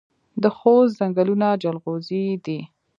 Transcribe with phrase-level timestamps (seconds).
[0.43, 2.59] د خوست ځنګلونه جلغوزي دي